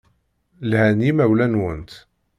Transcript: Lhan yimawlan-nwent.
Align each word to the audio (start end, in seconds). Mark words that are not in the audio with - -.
Lhan 0.69 0.99
yimawlan-nwent. 1.05 1.91